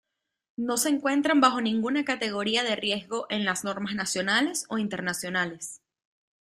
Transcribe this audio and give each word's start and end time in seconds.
No 0.57 0.77
se 0.77 0.89
encuentran 0.89 1.41
bajo 1.41 1.61
ninguna 1.61 2.03
categoría 2.03 2.63
de 2.63 2.75
riesgo 2.75 3.27
en 3.29 3.45
las 3.45 3.63
normas 3.63 3.93
nacionales 3.93 4.65
o 4.67 4.79
internacionales. 4.79 5.79